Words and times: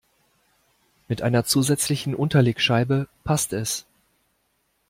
Mit 1.07 1.21
einer 1.21 1.45
zusätzlichen 1.45 2.15
Unterlegscheibe 2.15 3.07
passt 3.23 3.53
es. 3.53 3.85